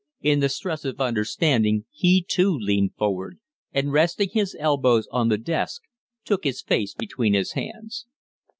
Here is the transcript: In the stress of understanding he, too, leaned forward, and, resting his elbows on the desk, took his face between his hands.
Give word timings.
In 0.21 0.39
the 0.39 0.49
stress 0.49 0.83
of 0.83 0.99
understanding 0.99 1.85
he, 1.91 2.25
too, 2.27 2.57
leaned 2.59 2.95
forward, 2.95 3.37
and, 3.71 3.91
resting 3.91 4.29
his 4.31 4.55
elbows 4.59 5.07
on 5.11 5.29
the 5.29 5.37
desk, 5.37 5.83
took 6.25 6.43
his 6.43 6.63
face 6.63 6.95
between 6.95 7.35
his 7.35 7.51
hands. 7.51 8.07